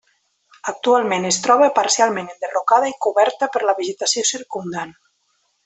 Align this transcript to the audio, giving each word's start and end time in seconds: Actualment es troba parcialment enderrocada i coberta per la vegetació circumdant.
Actualment 0.71 1.27
es 1.31 1.37
troba 1.43 1.67
parcialment 1.75 2.31
enderrocada 2.33 2.89
i 2.95 2.97
coberta 3.07 3.51
per 3.57 3.63
la 3.69 3.77
vegetació 3.83 4.25
circumdant. 4.35 4.99